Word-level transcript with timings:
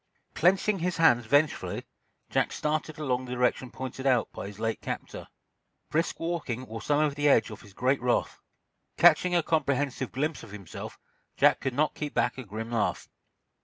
Clenching 0.33 0.79
his 0.79 0.97
hands 0.97 1.27
vengefully, 1.27 1.85
Jack 2.31 2.51
started 2.53 2.97
along 2.97 3.19
in 3.19 3.25
the 3.27 3.31
direction 3.33 3.69
pointed 3.69 4.07
out 4.07 4.31
by 4.31 4.47
his 4.47 4.59
late 4.59 4.81
captor. 4.81 5.27
Brisk 5.91 6.19
walking 6.19 6.65
wore 6.65 6.81
some 6.81 7.01
of 7.01 7.13
the 7.13 7.29
edge 7.29 7.51
off 7.51 7.61
his 7.61 7.75
great 7.75 8.01
wrath. 8.01 8.39
Catching 8.97 9.35
a 9.35 9.43
comprehensive 9.43 10.11
glimpse 10.11 10.41
of 10.41 10.49
himself, 10.49 10.97
Jack 11.37 11.59
could 11.59 11.75
not 11.75 11.93
keep 11.93 12.15
back 12.15 12.39
a 12.39 12.43
grim 12.43 12.71
laugh. 12.71 13.07